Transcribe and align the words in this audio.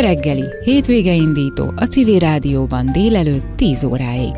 Reggeli, 0.00 0.48
hétvége 0.64 1.12
indító 1.12 1.72
a 1.76 1.84
Civil 1.84 2.18
Rádióban 2.18 2.92
délelőtt 2.92 3.56
10 3.56 3.84
óráig. 3.84 4.34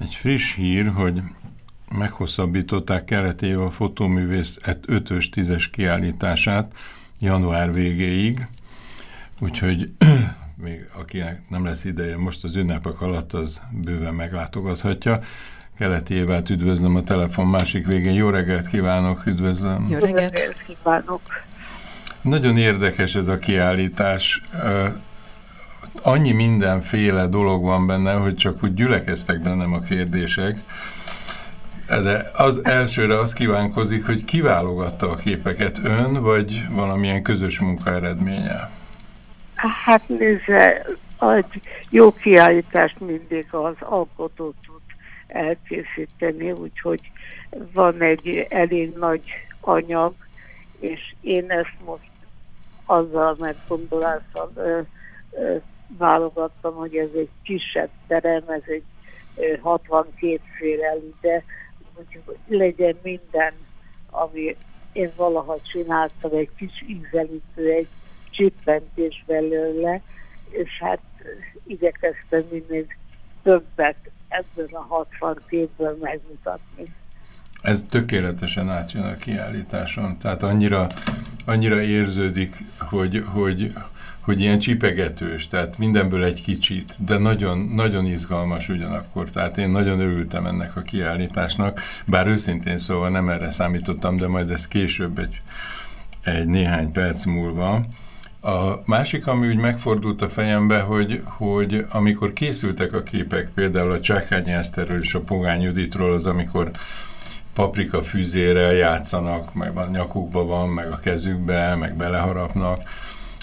Egy 0.00 0.14
friss 0.14 0.54
hír, 0.54 0.86
hogy 0.88 1.20
meghosszabbították 1.98 3.04
Keleti 3.04 3.50
a 3.50 3.70
fotóművész 3.70 4.58
5-ös 4.62 5.28
10-es 5.34 5.64
kiállítását 5.72 6.72
január 7.20 7.72
végéig, 7.72 8.46
úgyhogy 9.40 9.90
még 10.64 10.88
akinek 10.98 11.48
nem 11.48 11.64
lesz 11.64 11.84
ideje 11.84 12.16
most 12.16 12.44
az 12.44 12.56
ünnepek 12.56 13.00
alatt, 13.00 13.32
az 13.32 13.62
bőven 13.82 14.14
meglátogathatja. 14.14 15.20
Keleti 15.78 16.14
Évát 16.14 16.50
üdvözlöm 16.50 16.96
a 16.96 17.02
telefon 17.02 17.46
másik 17.46 17.86
végén. 17.86 18.12
Jó 18.12 18.28
reggelt 18.28 18.68
kívánok, 18.68 19.26
üdvözlöm. 19.26 19.86
Jó 19.90 19.98
reggelt. 19.98 20.10
Jó 20.10 20.16
reggelt 20.16 20.56
kívánok. 20.66 21.20
Nagyon 22.20 22.56
érdekes 22.56 23.14
ez 23.14 23.26
a 23.26 23.38
kiállítás. 23.38 24.42
Annyi 26.02 26.32
mindenféle 26.32 27.26
dolog 27.26 27.62
van 27.62 27.86
benne, 27.86 28.12
hogy 28.12 28.36
csak 28.36 28.62
úgy 28.62 28.74
gyülekeztek 28.74 29.40
bennem 29.42 29.72
a 29.72 29.80
kérdések. 29.80 30.56
De 31.86 32.30
az 32.34 32.60
elsőre 32.64 33.18
az 33.18 33.32
kívánkozik, 33.32 34.06
hogy 34.06 34.24
kiválogatta 34.24 35.10
a 35.10 35.14
képeket 35.14 35.80
ön, 35.84 36.22
vagy 36.22 36.66
valamilyen 36.70 37.22
közös 37.22 37.60
munka 37.60 37.90
eredménye? 37.90 38.70
Hát 39.54 40.08
nézze, 40.08 40.86
egy 41.18 41.60
jó 41.90 42.12
kiállítást 42.12 43.00
mindig 43.00 43.46
az 43.50 43.74
alkotó 43.80 44.54
tud 44.66 44.75
elkészíteni, 45.26 46.50
úgyhogy 46.50 47.10
van 47.72 48.00
egy 48.00 48.46
elég 48.48 48.92
nagy 48.96 49.22
anyag, 49.60 50.14
és 50.80 51.14
én 51.20 51.50
ezt 51.50 51.76
most 51.84 52.10
azzal 52.84 53.36
meggondolással 53.38 54.52
válogattam, 55.88 56.74
hogy 56.74 56.96
ez 56.96 57.08
egy 57.16 57.30
kisebb 57.42 57.90
terem, 58.06 58.42
ez 58.48 58.62
egy 58.66 58.82
ö, 59.36 59.56
62 59.60 60.40
fél 60.58 61.02
ide, 61.18 61.44
úgyhogy 61.94 62.36
legyen 62.46 62.96
minden, 63.02 63.52
ami 64.10 64.56
én 64.92 65.12
valaha 65.16 65.58
csináltam, 65.72 66.30
egy 66.32 66.50
kis 66.56 66.84
ízelítő, 66.86 67.70
egy 67.70 67.88
csippentés 68.30 69.24
belőle, 69.26 70.02
és 70.50 70.78
hát 70.80 71.00
igyekeztem 71.66 72.44
minél 72.50 72.86
többet 73.42 74.10
ebből 74.28 74.68
a 74.70 74.84
60 74.88 75.42
képből 75.48 75.98
megmutatni. 76.00 76.84
Ez 77.62 77.84
tökéletesen 77.88 78.70
átjön 78.70 79.04
a 79.04 79.16
kiállításon, 79.16 80.18
tehát 80.18 80.42
annyira, 80.42 80.86
annyira 81.44 81.80
érződik, 81.80 82.64
hogy, 82.78 83.24
hogy, 83.26 83.72
hogy 84.20 84.40
ilyen 84.40 84.58
csipegetős, 84.58 85.46
tehát 85.46 85.78
mindenből 85.78 86.24
egy 86.24 86.42
kicsit, 86.42 87.04
de 87.04 87.18
nagyon, 87.18 87.58
nagyon 87.58 88.06
izgalmas 88.06 88.68
ugyanakkor, 88.68 89.30
tehát 89.30 89.58
én 89.58 89.70
nagyon 89.70 90.00
örültem 90.00 90.46
ennek 90.46 90.76
a 90.76 90.82
kiállításnak, 90.82 91.80
bár 92.04 92.26
őszintén 92.26 92.78
szóval 92.78 93.10
nem 93.10 93.28
erre 93.28 93.50
számítottam, 93.50 94.16
de 94.16 94.26
majd 94.26 94.50
ez 94.50 94.68
később 94.68 95.18
egy, 95.18 95.40
egy 96.22 96.46
néhány 96.46 96.92
perc 96.92 97.24
múlva. 97.24 97.84
A 98.40 98.80
másik, 98.84 99.26
ami 99.26 99.48
úgy 99.48 99.56
megfordult 99.56 100.22
a 100.22 100.28
fejembe, 100.28 100.80
hogy, 100.80 101.22
hogy 101.24 101.86
amikor 101.90 102.32
készültek 102.32 102.92
a 102.92 103.02
képek, 103.02 103.50
például 103.54 103.90
a 103.90 104.00
Csákányi 104.00 104.52
Eszterről 104.52 105.00
és 105.00 105.14
a 105.14 105.20
Pogány 105.20 105.62
Juditról, 105.62 106.12
az 106.12 106.26
amikor 106.26 106.70
paprika 107.54 108.02
fűzére 108.02 108.72
játszanak, 108.72 109.54
meg 109.54 109.76
a 109.76 109.86
nyakukba 109.86 110.44
van, 110.44 110.68
meg 110.68 110.92
a 110.92 110.98
kezükbe, 110.98 111.74
meg 111.74 111.96
beleharapnak, 111.96 112.82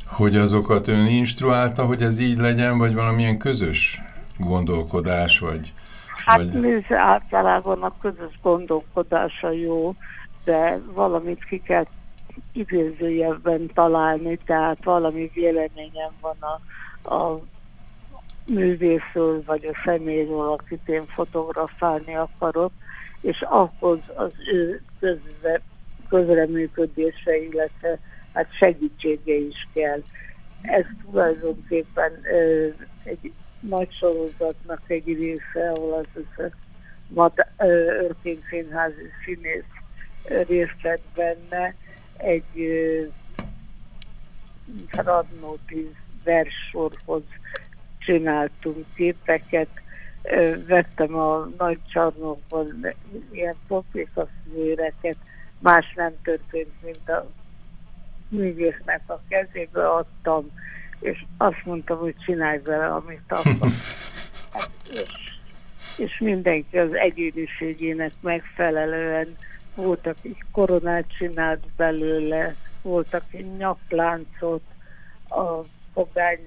hogy 0.05 0.35
azokat 0.35 0.87
ön 0.87 1.05
instruálta, 1.05 1.85
hogy 1.85 2.01
ez 2.01 2.19
így 2.19 2.37
legyen, 2.37 2.77
vagy 2.77 2.93
valamilyen 2.93 3.37
közös 3.37 4.01
gondolkodás, 4.37 5.39
vagy... 5.39 5.73
Hát 6.25 6.37
vagy... 6.37 6.51
nézd, 6.51 6.91
általában 6.91 7.83
a 7.83 7.93
közös 8.01 8.39
gondolkodása 8.41 9.51
jó, 9.51 9.95
de 10.43 10.79
valamit 10.93 11.43
ki 11.43 11.61
kell 11.65 11.85
idézőjebben 12.53 13.69
találni, 13.73 14.37
tehát 14.45 14.83
valami 14.83 15.31
véleményem 15.33 16.11
van 16.21 16.35
a, 16.39 16.59
a 17.15 17.41
művészről, 18.45 19.43
vagy 19.45 19.65
a 19.65 19.79
személyről, 19.85 20.51
akit 20.51 20.87
én 20.87 21.05
fotografálni 21.05 22.15
akarok, 22.15 22.71
és 23.21 23.41
ahhoz 23.41 23.99
az 24.15 24.33
ő 24.53 24.81
közre, 24.99 25.61
közreműködése, 26.09 27.37
illetve 27.37 27.99
hát 28.33 28.53
segítsége 28.53 29.33
is 29.33 29.67
kell. 29.73 30.01
Ez 30.61 30.85
tulajdonképpen 31.05 32.11
ö, 32.31 32.67
egy 33.03 33.31
nagy 33.59 33.93
sorozatnak 33.93 34.81
egy 34.87 35.05
része, 35.05 35.71
ahol 35.71 35.93
az 35.93 36.05
összes 36.13 36.51
Örkény 38.01 38.39
Színházi 38.49 39.09
színész 39.25 39.63
részt 40.47 40.81
vett 40.81 41.03
benne, 41.15 41.75
egy 42.23 42.69
Radnóti 44.91 45.95
versorhoz 46.23 47.23
csináltunk 47.99 48.85
képeket, 48.95 49.67
vettem 50.67 51.15
a 51.15 51.49
nagy 51.57 51.79
csarnokban 51.87 52.93
ilyen 53.31 53.55
popékaszvéreket, 53.67 55.17
más 55.59 55.93
nem 55.95 56.11
történt, 56.23 56.71
mint 56.83 57.09
a 57.09 57.27
művésznek 58.27 59.01
a 59.07 59.21
kezébe 59.27 59.87
adtam, 59.87 60.51
és 60.99 61.25
azt 61.37 61.65
mondtam, 61.65 61.99
hogy 61.99 62.15
csinálj 62.25 62.61
vele, 62.63 62.87
amit 62.87 63.21
akarok. 63.27 63.67
Hát, 64.53 64.69
és, 64.91 65.11
és 65.97 66.19
mindenki 66.19 66.77
az 66.77 66.93
egyéniségének 66.93 68.11
megfelelően 68.19 69.35
volt, 69.75 70.07
aki 70.07 70.35
koronát 70.51 71.05
csinált 71.17 71.63
belőle, 71.75 72.55
volt, 72.81 73.13
aki 73.13 73.45
nyakláncot, 73.57 74.61
a 75.29 75.65
fogány, 75.93 76.39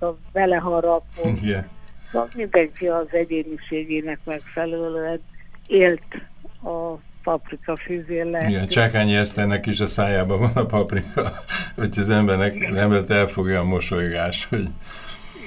a 0.00 0.06
beleharapott. 0.32 1.40
Yeah. 1.42 1.64
Szóval 2.12 2.28
mindenki 2.36 2.86
az 2.86 3.06
egyéniségének 3.10 4.18
megfelelően 4.24 5.20
élt 5.66 6.14
a 6.62 6.98
paprika 7.22 7.76
fűzéle. 7.76 8.48
Igen, 8.48 8.68
Csákányi 8.68 9.14
Eszternek 9.14 9.66
is 9.66 9.80
a 9.80 9.86
szájában 9.86 10.38
van 10.38 10.52
a 10.54 10.66
paprika, 10.66 11.44
hogy 11.76 11.98
az 11.98 12.10
embernek, 12.10 12.66
az 12.70 12.76
embert 12.76 13.10
elfogja 13.10 13.60
a 13.60 13.64
mosolygás. 13.64 14.46
Hogy... 14.46 14.68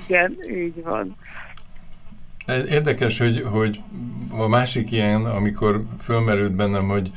Igen, 0.08 0.38
így 0.50 0.84
van. 0.84 1.16
Érdekes, 2.48 3.18
hogy, 3.18 3.42
hogy 3.52 3.82
a 4.30 4.48
másik 4.48 4.92
ilyen, 4.92 5.26
amikor 5.26 5.84
fölmerült 6.02 6.52
bennem, 6.52 6.88
hogy 6.88 7.12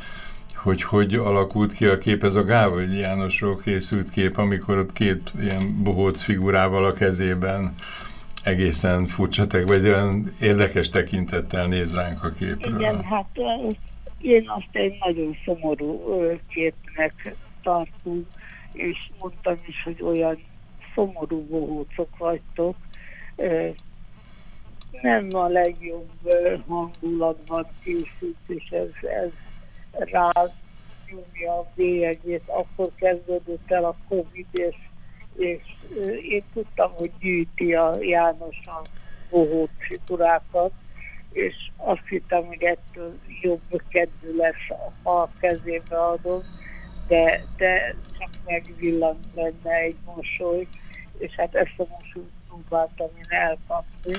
hogy 0.63 0.83
hogy 0.83 1.15
alakult 1.15 1.73
ki 1.73 1.85
a 1.85 1.99
kép, 1.99 2.25
ez 2.25 2.35
a 2.35 2.45
Gávai 2.45 2.99
Jánosról 2.99 3.57
készült 3.57 4.11
kép, 4.11 4.39
amikor 4.39 4.79
ott 4.79 4.93
két 4.93 5.33
ilyen 5.41 5.83
bohóc 5.83 6.23
figurával 6.23 6.85
a 6.85 6.93
kezében 6.93 7.75
egészen 8.43 9.07
furcsa, 9.07 9.47
vagy 9.67 9.85
olyan 9.85 10.33
érdekes 10.41 10.89
tekintettel 10.89 11.67
néz 11.67 11.95
ránk 11.95 12.25
a 12.25 12.29
képről. 12.29 12.79
Igen, 12.79 13.03
hát 13.03 13.29
én 14.21 14.45
azt 14.49 14.69
egy 14.73 14.97
nagyon 15.05 15.37
szomorú 15.45 16.01
képnek 16.49 17.35
tartunk, 17.63 18.27
és 18.73 19.11
mondtam 19.19 19.59
is, 19.67 19.83
hogy 19.83 20.03
olyan 20.03 20.39
szomorú 20.95 21.47
bohócok 21.47 22.19
vagytok, 22.19 22.77
nem 25.03 25.29
a 25.33 25.47
legjobb 25.47 26.11
hangulatban 26.67 27.67
készült, 27.83 28.37
és 28.47 28.69
ez, 28.71 28.91
ez 29.03 29.31
rá 29.93 30.31
nyomja 31.11 31.59
a 31.59 31.67
bélyegét. 31.75 32.43
Akkor 32.47 32.91
kezdődött 32.95 33.71
el 33.71 33.85
a 33.85 33.97
Covid, 34.09 34.47
és, 34.51 34.77
és 35.37 35.63
én 36.31 36.43
tudtam, 36.53 36.93
hogy 36.93 37.11
gyűjti 37.21 37.75
a 37.75 37.97
János 38.01 38.57
a 38.67 38.83
bohóc 39.31 39.71
figurákat, 39.79 40.73
és 41.33 41.55
azt 41.77 42.07
hittem, 42.09 42.47
hogy 42.47 42.63
ettől 42.63 43.19
jobb 43.41 43.83
kedvű 43.89 44.37
lesz, 44.37 44.79
ha 45.03 45.21
a 45.21 45.31
kezébe 45.41 45.97
adom, 45.97 46.43
de, 47.09 47.45
de 47.57 47.95
csak 48.19 48.31
megvillant 48.45 49.29
benne 49.35 49.75
egy 49.75 49.97
mosoly, 50.05 50.67
és 51.19 51.35
hát 51.35 51.55
ezt 51.55 51.75
a 51.77 51.87
mosolyt 51.99 52.31
próbáltam 52.49 53.09
én 53.17 53.39
elkapni, 53.39 54.15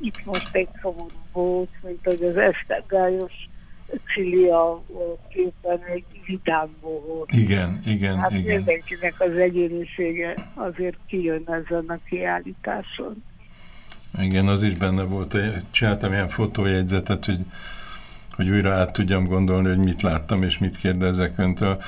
itt 0.00 0.24
most 0.24 0.48
egy 0.52 0.68
szomorú 0.82 1.08
volt, 1.32 1.70
mint 1.82 2.04
hogy 2.04 2.22
az 2.22 2.36
esztergályos 2.36 3.32
Csili 4.14 4.48
a 4.48 4.82
képen 5.28 5.80
egy 5.92 6.04
vidám 6.26 6.68
volt. 6.80 7.32
Igen, 7.32 7.80
igen, 7.86 8.18
hát 8.18 8.32
igen. 8.32 8.54
mindenkinek 8.54 9.20
az 9.20 9.30
egyénisége 9.30 10.34
azért 10.54 10.96
kijön 11.06 11.42
ezen 11.46 11.84
a 11.88 11.98
kiállításon. 12.08 13.24
Igen, 14.18 14.46
az 14.46 14.62
is 14.62 14.74
benne 14.74 15.02
volt. 15.02 15.36
Csináltam 15.70 16.12
ilyen 16.12 16.28
fotójegyzetet, 16.28 17.24
hogy 17.24 17.38
hogy 18.36 18.50
újra 18.50 18.72
át 18.72 18.92
tudjam 18.92 19.26
gondolni, 19.26 19.68
hogy 19.68 19.78
mit 19.78 20.02
láttam 20.02 20.42
és 20.42 20.58
mit 20.58 20.76
kérdezek 20.76 21.38
öntől. 21.38 21.82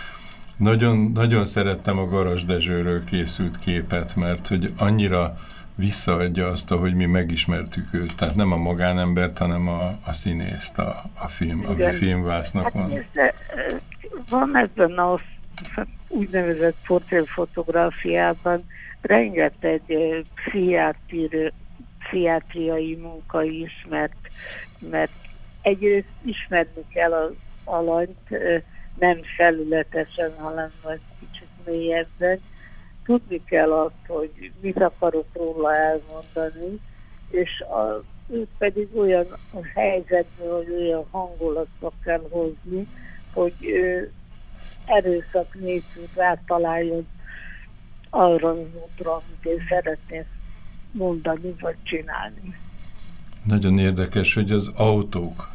Nagyon, 0.56 1.10
nagyon 1.14 1.46
szerettem 1.46 1.98
a 1.98 2.06
Garas 2.06 2.44
Dezsőről 2.44 3.04
készült 3.04 3.58
képet, 3.58 4.16
mert 4.16 4.46
hogy 4.46 4.72
annyira 4.76 5.38
visszaadja 5.74 6.46
azt, 6.46 6.70
ahogy 6.70 6.94
mi 6.94 7.06
megismertük 7.06 7.94
őt. 7.94 8.16
Tehát 8.16 8.34
nem 8.34 8.52
a 8.52 8.56
magánembert, 8.56 9.38
hanem 9.38 9.68
a, 9.68 9.98
a 10.04 10.12
színészt, 10.12 10.78
a, 10.78 11.04
a 11.14 11.28
film, 11.28 11.58
Igen. 11.58 11.70
ami 11.70 11.96
filmvásznak 11.96 12.62
hát 12.62 12.72
van. 12.72 12.92
Ez, 12.92 13.34
van 14.28 14.56
ebben 14.56 14.98
a 14.98 15.16
úgynevezett 16.08 16.76
portréfotográfiában 16.86 18.64
rengeteg 19.00 19.82
pszichiátri, 20.34 21.52
pszichiátriai 21.98 22.96
munka 22.96 23.42
is, 23.42 23.86
mert, 23.88 24.16
mert 24.78 25.10
egyrészt 25.62 26.08
ismerni 26.24 26.82
kell 26.92 27.12
az 27.12 27.32
alanyt, 27.64 28.28
nem 28.98 29.20
felületesen, 29.36 30.32
hanem 30.38 30.70
egy 30.88 31.00
kicsit 31.18 31.48
mélyebben. 31.66 32.40
Tudni 33.04 33.44
kell 33.44 33.72
azt, 33.72 34.06
hogy 34.06 34.52
mit 34.60 34.82
akarok 34.82 35.26
róla 35.32 35.76
elmondani, 35.76 36.80
és 37.30 37.60
a, 37.60 38.02
ő 38.28 38.46
pedig 38.58 38.88
olyan 38.96 39.26
a 39.52 39.58
helyzetből, 39.74 40.56
hogy 40.56 40.70
olyan 40.70 41.04
hangulatba 41.10 41.92
kell 42.04 42.22
hozni, 42.30 42.88
hogy 43.32 43.54
ő 43.60 44.12
erőszak 44.86 45.54
nélkül 45.54 46.08
rátaláljon 46.14 47.06
arra 48.10 48.50
az 48.50 48.58
útra, 48.58 49.12
amit 49.12 49.58
én 49.58 49.66
szeretnék 49.68 50.26
mondani 50.92 51.54
vagy 51.60 51.76
csinálni. 51.82 52.56
Nagyon 53.42 53.78
érdekes, 53.78 54.34
hogy 54.34 54.50
az 54.50 54.72
autók, 54.76 55.48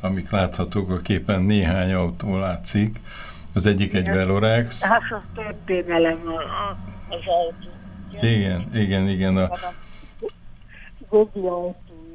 amik 0.00 0.30
láthatók 0.30 0.90
a 0.90 0.96
képen, 0.96 1.42
néhány 1.42 1.92
autó 1.92 2.38
látszik. 2.38 3.00
Az 3.54 3.66
egyik 3.66 3.94
egy 3.94 4.06
Velorex. 4.06 4.82
Hát 4.82 5.02
az 5.10 5.22
történelem 5.34 6.20
az 7.08 7.18
autó. 7.26 7.68
Igen, 8.26 8.70
igen, 8.74 9.08
igen. 9.08 9.36
A... 9.36 9.50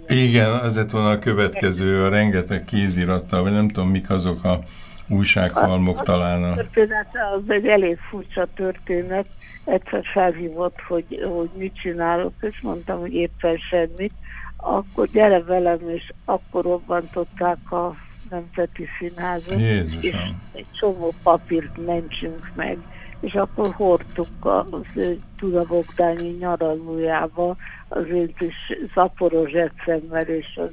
Igen, 0.07 0.51
az 0.51 0.75
lett 0.75 0.89
volna 0.89 1.09
a 1.09 1.19
következő, 1.19 2.03
a 2.03 2.09
rengeteg 2.09 2.65
kézirattal, 2.65 3.41
vagy 3.41 3.51
nem 3.51 3.67
tudom, 3.67 3.89
mik 3.89 4.09
azok 4.09 4.43
a 4.43 4.59
újsághalmok 5.07 6.03
talán. 6.03 6.43
A 6.43 6.55
történet 6.55 7.07
az 7.35 7.49
egy 7.49 7.65
elég 7.65 7.97
furcsa 7.97 8.47
történet. 8.55 9.25
Egyszer 9.63 10.05
felhívott, 10.13 10.79
hogy, 10.87 11.27
hogy 11.37 11.49
mit 11.57 11.75
csinálok, 11.75 12.33
és 12.41 12.61
mondtam, 12.61 12.99
hogy 12.99 13.13
éppen 13.13 13.57
semmit 13.57 14.13
akkor 14.57 15.07
gyere 15.07 15.43
velem, 15.43 15.89
és 15.89 16.11
akkor 16.25 16.63
robbantották 16.63 17.71
a 17.71 17.95
Nemzeti 18.29 18.85
Színházat, 18.99 19.59
Jézusom. 19.59 19.99
és 20.01 20.15
egy 20.51 20.65
csomó 20.71 21.13
papírt 21.23 21.85
mentsünk 21.85 22.51
meg, 22.55 22.77
és 23.19 23.33
akkor 23.33 23.73
hordtuk 23.73 24.27
az 24.41 24.85
ő 24.95 25.19
Tudabogdányi 25.37 26.29
nyaralójába 26.29 27.55
az 27.87 28.03
ő 28.07 28.33
kis 28.37 28.55
zaporos 28.93 29.51
eszemmel, 29.51 30.23
és 30.27 30.47
az 30.55 30.69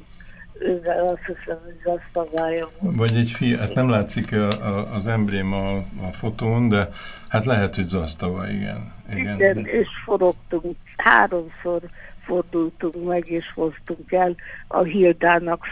ővel 0.58 1.06
azt 1.06 1.26
hiszem, 1.26 1.58
hogy 1.64 1.74
zasztavája 1.84 2.70
Vagy 2.80 3.16
egy 3.16 3.30
fi, 3.30 3.56
hát 3.56 3.74
nem 3.74 3.88
látszik 3.88 4.32
a, 4.32 4.48
a, 4.48 4.94
az 4.94 5.06
embléma 5.06 5.70
a, 5.70 5.76
a 5.76 6.12
fotón, 6.12 6.68
de 6.68 6.88
hát 7.28 7.44
lehet, 7.44 7.74
hogy 7.74 7.84
zasztava, 7.84 8.48
igen. 8.48 8.92
Igen, 9.10 9.34
igen 9.34 9.66
és 9.66 9.88
forogtunk 10.04 10.76
háromszor 10.96 11.80
fordultunk 12.24 13.04
meg, 13.04 13.28
és 13.30 13.44
hoztunk 13.54 14.12
el 14.12 14.34
a 14.66 14.82
Hildának 14.82 15.64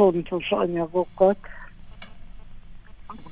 fontos 0.00 0.50
anyagokat. 0.50 1.36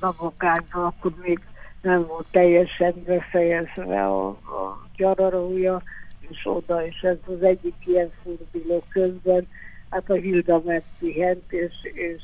Navokányban 0.00 0.84
akkor 0.84 1.12
még 1.22 1.40
nem 1.82 2.06
volt 2.06 2.26
teljesen 2.30 2.94
befejezve 3.06 4.06
a, 4.06 4.28
a 4.28 4.86
gyararója, 4.96 5.82
és 6.28 6.40
oda, 6.44 6.86
és 6.86 7.00
ez 7.00 7.16
az 7.26 7.42
egyik 7.42 7.74
ilyen 7.84 8.10
forduló 8.22 8.84
közben, 8.88 9.46
hát 9.90 10.10
a 10.10 10.14
Hilda 10.14 10.62
megpihent, 10.64 11.52
és, 11.52 11.74
és 11.82 12.22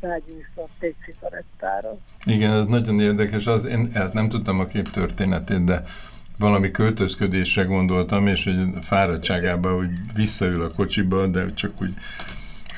rágyújtott 0.00 0.70
egy 0.78 0.94
cigarettára. 1.04 1.98
Igen, 2.24 2.50
ez 2.50 2.66
nagyon 2.66 3.00
érdekes, 3.00 3.46
az, 3.46 3.64
én 3.64 3.90
hát 3.94 4.12
nem 4.12 4.28
tudtam 4.28 4.58
a 4.58 4.66
kép 4.66 4.88
történetét, 4.88 5.64
de 5.64 5.82
valami 6.38 6.70
költözködésre 6.70 7.62
gondoltam, 7.62 8.26
és 8.26 8.44
hogy 8.44 8.56
fáradtságában 8.82 9.74
hogy 9.74 9.90
visszaül 10.14 10.62
a 10.62 10.74
kocsiba, 10.74 11.26
de 11.26 11.54
csak 11.54 11.72
úgy 11.80 11.94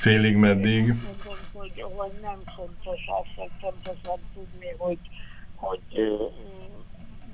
félig 0.02 0.37
meddig. 0.37 0.94
Hogy, 1.52 1.84
hogy 1.96 2.10
nem 2.22 2.38
fontos 2.56 3.00
azt, 3.20 3.28
hogy 3.37 3.50
pontosan 3.60 4.19
tudni, 4.34 4.75
hogy, 4.78 4.99
hogy 5.54 5.81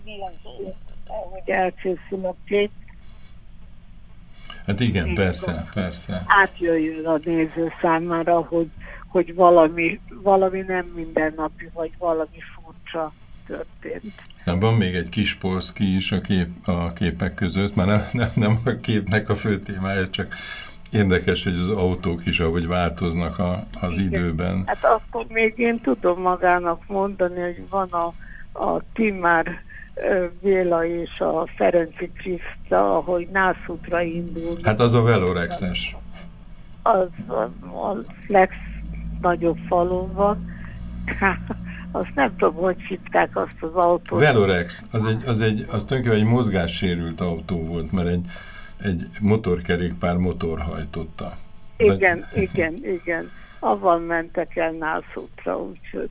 mi 0.04 0.12
az, 0.20 0.52
hogy 1.04 1.48
elkészül 1.48 2.26
a 2.26 2.34
kép. 2.44 2.70
Hát 4.66 4.80
igen, 4.80 5.14
persze, 5.14 5.68
persze. 5.74 6.22
Átjöjjön 6.26 7.06
a 7.06 7.20
néző 7.24 7.72
számára, 7.80 8.40
hogy, 8.40 8.70
hogy 9.06 9.34
valami, 9.34 10.00
valami 10.22 10.60
nem 10.60 10.86
mindennapi, 10.86 11.70
vagy 11.72 11.92
valami 11.98 12.38
furcsa 12.54 13.12
történt. 13.46 14.12
Aztán 14.36 14.58
van 14.58 14.74
még 14.74 14.94
egy 14.94 15.08
kis 15.08 15.34
Polszki 15.34 15.94
is 15.94 16.12
a, 16.12 16.20
kép, 16.20 16.48
a 16.64 16.92
képek 16.92 17.34
között, 17.34 17.74
már 17.74 17.86
nem, 17.86 18.08
nem, 18.12 18.30
nem 18.34 18.60
a 18.64 18.70
képnek 18.80 19.28
a 19.28 19.36
fő 19.36 19.60
témája, 19.60 20.10
csak 20.10 20.34
érdekes, 20.90 21.44
hogy 21.44 21.54
az 21.54 21.68
autók 21.68 22.26
is 22.26 22.40
ahogy 22.40 22.66
változnak 22.66 23.38
a, 23.38 23.64
az 23.80 23.98
Igen. 23.98 24.04
időben. 24.06 24.62
Hát 24.66 24.84
akkor 24.84 25.24
még 25.28 25.54
én 25.56 25.80
tudom 25.80 26.20
magának 26.20 26.82
mondani, 26.86 27.40
hogy 27.40 27.62
van 27.70 27.88
a, 27.90 28.06
a 28.64 28.82
Timár 28.92 29.62
Béla 30.42 30.86
és 30.86 31.20
a 31.20 31.48
Ferenci 31.56 32.10
Kriszta, 32.16 32.96
ahogy 32.96 33.28
Nászútra 33.32 34.02
indul. 34.02 34.58
Hát 34.62 34.80
az 34.80 34.94
a 34.94 35.02
Velorexes. 35.02 35.96
Az 36.82 37.08
a, 37.28 37.96
legnagyobb 38.26 39.58
falun 39.68 40.12
van. 40.12 40.56
azt 41.92 42.14
nem 42.14 42.36
tudom, 42.36 42.54
hogy 42.54 42.80
hívták 42.88 43.36
azt 43.36 43.56
az 43.60 43.74
autót. 43.74 44.20
Velorex, 44.20 44.82
az, 44.90 45.04
egy, 45.04 45.22
az, 45.26 45.40
egy, 45.40 45.66
az 45.70 45.84
tulajdonképpen 45.84 46.26
egy 46.26 46.32
mozgássérült 46.32 47.20
autó 47.20 47.64
volt, 47.64 47.92
mert 47.92 48.08
egy, 48.08 48.30
egy 48.82 49.06
motorkerékpár 49.20 50.16
motor 50.16 50.60
hajtotta. 50.60 51.36
Igen, 51.76 52.26
De... 52.32 52.40
igen, 52.40 52.74
igen. 52.82 53.30
Avval 53.58 53.98
mentek 53.98 54.56
el 54.56 54.70
Nászútra, 54.70 55.58
úgyhogy. 55.58 56.10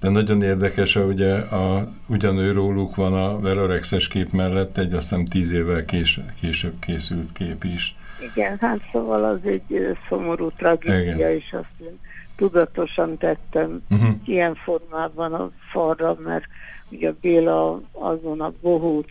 De 0.00 0.08
nagyon 0.08 0.42
érdekes, 0.42 0.94
hogy 0.94 1.04
ugye 1.04 1.34
a, 1.34 1.92
ugyanő 2.06 2.52
róluk 2.52 2.94
van 2.96 3.14
a 3.14 3.40
Velorexes 3.40 4.08
kép 4.08 4.32
mellett 4.32 4.78
egy 4.78 4.92
azt 4.92 5.08
hiszem 5.08 5.24
tíz 5.24 5.52
évvel 5.52 5.84
kés, 5.84 6.20
később 6.40 6.78
készült 6.80 7.32
kép 7.32 7.64
is. 7.64 7.96
Igen, 8.34 8.56
hát 8.60 8.80
szóval 8.92 9.24
az 9.24 9.40
egy 9.44 9.96
szomorú 10.08 10.50
tragédia, 10.50 11.34
és 11.34 11.52
azt 11.52 11.80
én 11.80 11.98
tudatosan 12.36 13.18
tettem 13.18 13.82
uh-huh. 13.90 14.14
ilyen 14.24 14.54
formában 14.54 15.32
a 15.32 15.50
falra, 15.70 16.16
mert 16.24 16.44
ugye 16.90 17.12
Béla 17.20 17.80
azon 17.92 18.40
a 18.40 18.52
bohóc 18.62 19.10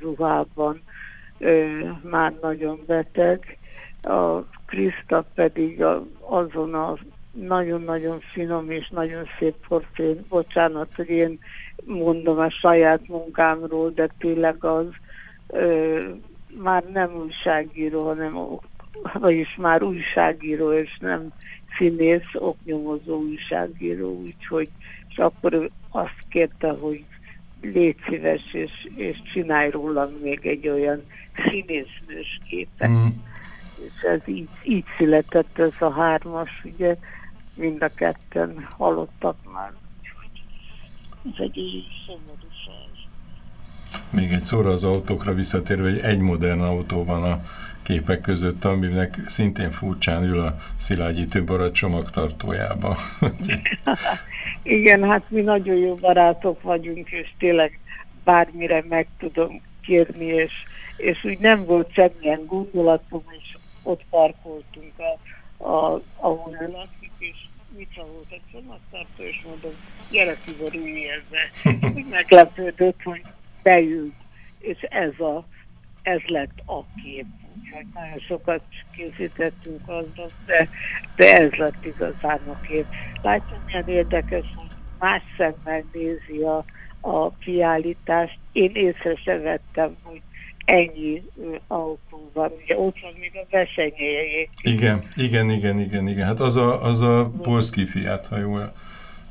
ruhában 0.00 0.80
ö, 1.42 1.88
már 2.10 2.32
nagyon 2.40 2.80
beteg, 2.86 3.58
a 4.02 4.40
Kriszta 4.66 5.24
pedig 5.34 5.84
azon 6.20 6.74
a 6.74 6.94
nagyon-nagyon 7.32 8.20
finom 8.20 8.70
és 8.70 8.88
nagyon 8.88 9.24
szép 9.38 9.54
porfén, 9.68 10.24
bocsánat, 10.28 10.88
hogy 10.96 11.08
én 11.08 11.38
mondom 11.84 12.38
a 12.38 12.50
saját 12.50 13.08
munkámról, 13.08 13.90
de 13.90 14.08
tényleg 14.18 14.64
az 14.64 14.86
ö, 15.46 16.00
már 16.62 16.84
nem 16.92 17.14
újságíró, 17.14 18.04
hanem 18.06 18.38
vagyis 19.12 19.56
már 19.56 19.82
újságíró, 19.82 20.72
és 20.72 20.98
nem 21.00 21.26
színész, 21.76 22.34
oknyomozó 22.34 23.20
újságíró, 23.20 24.10
úgyhogy 24.10 24.68
és 25.12 25.18
akkor 25.18 25.52
ő 25.52 25.70
azt 25.90 26.24
kérte, 26.28 26.70
hogy 26.70 27.04
légy 27.62 27.96
szíves, 28.08 28.52
és, 28.52 28.88
és 28.94 29.22
csinálj 29.32 29.70
rólam 29.70 30.10
még 30.22 30.46
egy 30.46 30.68
olyan 30.68 31.02
színésznős 31.48 32.40
képet. 32.48 32.88
Mm. 32.88 33.06
És 33.76 34.02
ez 34.02 34.20
így, 34.24 34.48
így 34.62 34.84
született 34.96 35.58
ez 35.58 35.72
a 35.78 35.90
hármas, 35.90 36.50
ugye 36.64 36.96
mind 37.54 37.82
a 37.82 37.88
ketten 37.94 38.66
halottak 38.78 39.36
már. 39.52 39.72
Ez 41.24 41.38
egy 41.38 41.56
így 41.56 41.86
szomorúság. 42.06 42.91
Még 44.10 44.32
egy 44.32 44.40
szóra 44.40 44.70
az 44.70 44.84
autókra 44.84 45.34
visszatérve, 45.34 45.90
hogy 45.90 45.98
egy 45.98 46.18
modern 46.18 46.60
autó 46.60 47.04
van 47.04 47.22
a 47.22 47.44
képek 47.82 48.20
között, 48.20 48.64
aminek 48.64 49.20
szintén 49.26 49.70
furcsán 49.70 50.22
ül 50.22 50.40
a 50.40 50.56
Szilágyi 50.76 51.24
Tőbarat 51.24 51.74
csomagtartójába. 51.74 52.96
Igen, 54.62 55.04
hát 55.04 55.30
mi 55.30 55.40
nagyon 55.40 55.76
jó 55.76 55.94
barátok 55.94 56.62
vagyunk, 56.62 57.10
és 57.10 57.32
tényleg 57.38 57.78
bármire 58.24 58.84
meg 58.88 59.06
tudom 59.18 59.60
kérni, 59.80 60.24
és, 60.24 60.52
és 60.96 61.24
úgy 61.24 61.38
nem 61.38 61.64
volt 61.64 61.92
semmilyen 61.92 62.46
gondolatom, 62.46 63.22
és 63.38 63.56
ott 63.82 64.02
parkoltunk, 64.10 64.92
a, 64.96 65.64
a, 65.64 66.02
ahol 66.16 66.56
ő 66.60 66.70
lakik, 66.70 67.12
és 67.18 67.36
Micsa 67.76 68.06
volt 68.12 68.30
egy 68.30 68.42
csomagtartó, 68.52 69.22
és 69.22 69.42
mondom, 69.44 69.70
gyere 70.10 70.36
Tibor, 70.44 70.74
ülj 70.74 71.04
ezzel. 71.08 71.74
Úgy 71.94 72.06
meglepődött, 72.10 73.02
hogy 73.02 73.22
beült, 73.62 74.14
és 74.58 74.80
ez, 74.80 75.20
a, 75.20 75.46
ez 76.02 76.20
lett 76.26 76.62
a 76.66 76.84
kép. 77.02 77.26
Úgyhogy 77.58 77.86
nagyon 77.94 78.18
sokat 78.18 78.62
készítettünk 78.96 79.80
azon, 79.86 80.30
de, 80.46 80.68
de 81.16 81.36
ez 81.36 81.52
lett 81.52 81.84
igazán 81.84 82.40
a 82.46 82.60
kép. 82.60 82.86
Látja, 83.22 83.62
milyen 83.66 83.88
érdekes, 83.88 84.44
hogy 84.54 84.70
más 84.98 85.22
szemmel 85.36 85.84
nézi 85.92 86.42
a, 86.42 86.64
a 87.00 87.36
kiállítást. 87.38 88.38
Én 88.52 88.70
észre 88.74 89.16
se 89.16 89.38
vettem, 89.38 89.96
hogy 90.02 90.20
ennyi 90.64 91.22
autó 91.66 92.30
van, 92.32 92.50
ugye 92.62 92.78
ott 92.78 93.00
van 93.00 93.12
még 93.18 93.32
a 93.34 93.46
versenyéjé. 93.50 94.48
Igen, 94.62 95.02
igen, 95.16 95.50
igen, 95.50 95.78
igen, 95.78 96.08
igen. 96.08 96.26
Hát 96.26 96.40
az 96.40 96.56
a, 96.56 96.84
az 96.84 97.00
a 97.00 97.32
polszki 97.42 97.86
fiát, 97.86 98.26
ha 98.26 98.38
jól 98.38 98.72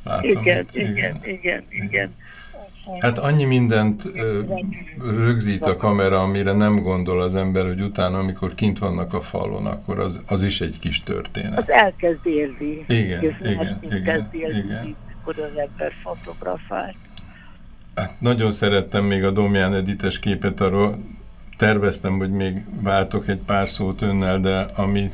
látom. 0.03 0.29
Igen, 0.29 0.59
itt. 0.59 0.75
igen, 0.75 0.93
igen, 0.93 1.19
igen, 1.23 1.63
igen. 1.69 2.15
Hát 3.00 3.17
annyi 3.17 3.43
mindent 3.43 4.05
ö, 4.13 4.41
rögzít 5.00 5.65
a 5.65 5.75
kamera, 5.75 6.21
amire 6.21 6.51
nem 6.51 6.81
gondol 6.81 7.21
az 7.21 7.35
ember, 7.35 7.65
hogy 7.65 7.81
utána, 7.81 8.17
amikor 8.17 8.55
kint 8.55 8.79
vannak 8.79 9.13
a 9.13 9.21
falon, 9.21 9.65
akkor 9.65 10.00
az, 10.00 10.19
az 10.27 10.43
is 10.43 10.61
egy 10.61 10.79
kis 10.79 11.03
történet. 11.03 11.57
Az 11.57 11.69
elkezd 11.71 12.25
érni. 12.25 12.85
Igen, 12.88 13.23
igen, 13.23 13.79
igen, 13.81 14.29
igen. 14.33 14.95
Akkor 15.21 15.39
az 15.39 15.57
ember 15.57 15.93
fotografált. 16.03 16.95
Hát 17.95 18.21
nagyon 18.21 18.51
szerettem 18.51 19.03
még 19.05 19.23
a 19.23 19.31
Domján 19.31 19.73
Edites 19.73 20.19
képet, 20.19 20.61
arról 20.61 20.97
terveztem, 21.57 22.17
hogy 22.17 22.31
még 22.31 22.63
váltok 22.81 23.27
egy 23.27 23.39
pár 23.45 23.69
szót 23.69 24.01
önnel, 24.01 24.39
de 24.39 24.59
ami 24.75 25.11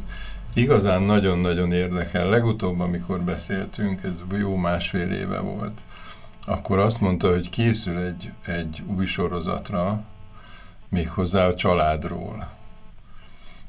igazán 0.54 1.02
nagyon-nagyon 1.02 1.72
érdekel, 1.72 2.30
legutóbb, 2.30 2.80
amikor 2.80 3.22
beszéltünk, 3.22 4.04
ez 4.04 4.40
jó 4.40 4.56
másfél 4.56 5.12
éve 5.12 5.40
volt, 5.40 5.82
akkor 6.50 6.80
azt 6.80 7.02
mondta, 7.02 7.30
hogy 7.30 7.50
készül 7.50 7.98
egy, 7.98 8.32
egy 8.46 8.84
új 8.96 9.06
sorozatra, 9.06 10.04
méghozzá 10.90 11.46
a 11.46 11.56
családról. 11.56 12.48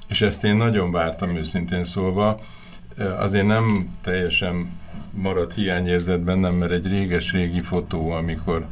És 0.09 0.21
ezt 0.21 0.45
én 0.45 0.57
nagyon 0.57 0.93
vártam 0.93 1.37
őszintén 1.37 1.85
szólva. 1.85 2.41
Azért 3.19 3.47
nem 3.47 3.89
teljesen 4.01 4.79
maradt 5.11 5.55
hiányérzet 5.55 6.21
bennem, 6.21 6.55
mert 6.55 6.71
egy 6.71 6.87
réges-régi 6.87 7.61
fotó, 7.61 8.11
amikor 8.11 8.67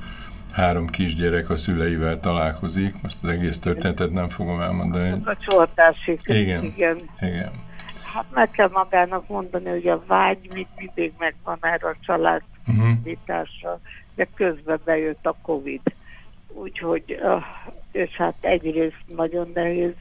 három 0.53 0.87
kisgyerek 0.87 1.51
a 1.51 1.57
szüleivel 1.57 2.21
találkozik. 2.21 3.03
Most 3.03 3.19
az 3.23 3.29
egész 3.29 3.59
történetet 3.59 4.13
nem 4.13 4.29
fogom 4.29 4.61
elmondani. 4.61 5.21
A 5.25 5.37
csortásig. 5.47 6.21
Igen, 6.25 6.65
igen. 6.65 6.99
igen. 7.21 7.51
Hát 8.17 8.27
meg 8.31 8.51
kell 8.51 8.69
magának 8.73 9.29
mondani, 9.29 9.69
hogy 9.69 9.89
a 9.89 10.03
vágy 10.07 10.49
még 10.53 10.67
mindig 10.77 11.13
megvan 11.19 11.59
erre 11.61 11.89
a 11.89 11.97
család 12.01 12.43
uh 12.69 12.75
mhm. 12.75 13.13
de 14.15 14.29
közben 14.35 14.81
bejött 14.85 15.27
a 15.27 15.37
Covid. 15.43 15.81
Úgyhogy, 16.49 17.21
és 17.93 18.17
hát 18.17 18.35
egyrészt 18.41 19.05
nagyon 19.07 19.51
nehéz 19.55 19.93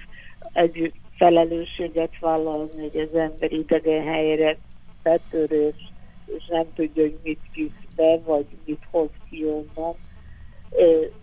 egy 0.54 0.94
felelősséget 1.18 2.20
vállalni, 2.20 2.82
hogy 2.82 3.00
az 3.00 3.20
ember 3.20 3.52
idegen 3.52 4.04
helyre 4.04 4.58
betörés, 5.04 5.92
és 6.26 6.46
nem 6.48 6.66
tudja, 6.76 7.04
hogy 7.04 7.20
mit 7.24 7.40
visz 7.54 7.70
be, 7.96 8.18
vagy 8.26 8.46
mit 8.66 8.88
hoz 8.92 9.10
ki 9.30 9.46
onnan 9.46 9.96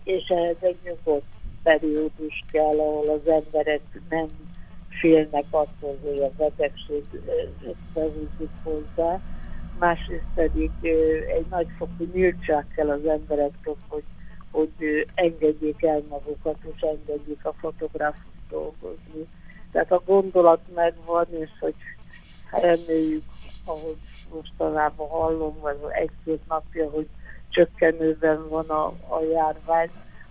és 0.03 0.27
ehhez 0.27 0.55
egy 0.59 0.77
nyugodt 0.83 1.25
periódus 1.63 2.43
kell, 2.51 2.79
ahol 2.79 3.09
az 3.09 3.27
emberek 3.27 3.81
nem 4.09 4.27
félnek 5.03 5.45
attól, 5.49 5.97
hogy 6.01 6.19
a 6.21 6.29
betegség 6.37 7.03
behúzik 7.93 8.49
hozzá. 8.63 9.19
Másrészt 9.79 10.33
pedig 10.35 10.71
egy 11.37 11.45
nagyfokú 11.49 12.09
nyíltság 12.13 12.65
kell 12.75 12.89
az 12.89 13.05
emberekről, 13.05 13.77
hogy, 13.87 14.03
hogy 14.51 15.07
engedjék 15.13 15.83
el 15.83 16.01
magukat, 16.09 16.57
és 16.73 16.81
engedjék 16.81 17.45
a 17.45 17.53
fotográfus 17.53 18.31
dolgozni. 18.49 19.27
Tehát 19.71 19.91
a 19.91 20.01
gondolat 20.05 20.59
megvan, 20.75 21.27
és 21.29 21.49
hogy 21.59 21.75
reméljük, 22.51 23.23
ahogy 23.65 23.97
mostanában 24.33 25.07
hallom, 25.07 25.59
vagy 25.59 25.77
egy-két 25.89 26.41
napja, 26.47 26.89
hogy 26.89 27.07
csökkenőben 27.49 28.49
van 28.49 28.69
a, 28.69 28.85
a 28.85 29.21
járvány, 29.31 29.89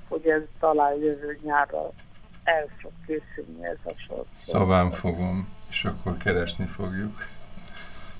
hogy 0.08 0.26
ez 0.26 0.42
talán 0.58 0.94
jövő 0.94 1.38
nyárra 1.42 1.92
el 2.44 2.66
fog 2.80 2.92
készülni 3.06 3.64
ez 3.64 3.78
a 3.84 3.92
sor. 4.06 4.24
Szaván 4.38 4.90
fogom, 4.90 5.48
és 5.70 5.84
akkor 5.84 6.16
keresni 6.16 6.66
fogjuk. 6.66 7.26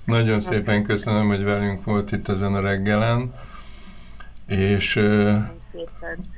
Nagyon 0.05 0.41
szépen 0.41 0.83
köszönöm, 0.83 1.27
hogy 1.27 1.45
velünk 1.45 1.85
volt 1.85 2.13
itt 2.13 2.29
ezen 2.29 2.55
a 2.55 2.61
reggelen, 2.61 3.35
és 4.47 4.97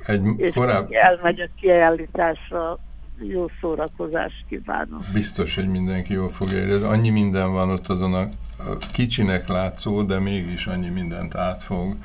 egy 0.05 0.25
és 0.37 0.53
korábbi... 0.53 0.95
elmegy 0.95 1.39
a 1.39 1.47
kiállításra, 1.59 2.79
jó 3.19 3.49
szórakozást 3.61 4.45
kívánok. 4.49 5.03
Biztos, 5.13 5.55
hogy 5.55 5.67
mindenki 5.67 6.13
jól 6.13 6.29
fogja 6.29 6.57
érezni. 6.57 6.87
Annyi 6.87 7.09
minden 7.09 7.51
van 7.51 7.69
ott 7.69 7.87
azon 7.87 8.13
a, 8.13 8.29
a 8.57 8.77
kicsinek 8.91 9.47
látszó, 9.47 10.03
de 10.03 10.19
mégis 10.19 10.67
annyi 10.67 10.89
mindent 10.89 11.35
átfog. 11.35 11.95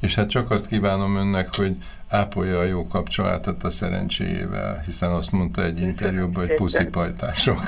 És 0.00 0.14
hát 0.14 0.28
csak 0.28 0.50
azt 0.50 0.66
kívánom 0.66 1.16
önnek, 1.16 1.54
hogy 1.54 1.76
ápolja 2.08 2.58
a 2.58 2.64
jó 2.64 2.86
kapcsolatot 2.86 3.64
a 3.64 3.70
szerencséjével, 3.70 4.82
hiszen 4.84 5.10
azt 5.10 5.30
mondta 5.30 5.64
egy 5.64 5.80
interjúban, 5.80 6.46
hogy 6.46 6.54
puszipajtások. 6.54 7.60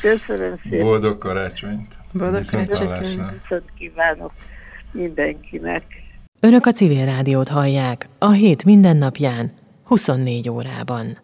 Köszönöm 0.00 0.60
szépen. 0.62 0.78
Boldog 0.78 1.18
karácsonyt. 1.18 1.96
Boldog 2.12 2.44
karácsonyt. 2.68 3.40
Kívánok 3.78 4.32
mindenkinek. 4.92 5.84
Önök 6.40 6.66
a 6.66 6.72
civil 6.72 7.04
rádiót 7.04 7.48
hallják 7.48 8.08
a 8.18 8.30
hét 8.30 8.64
mindennapján, 8.64 9.52
24 9.84 10.48
órában. 10.48 11.18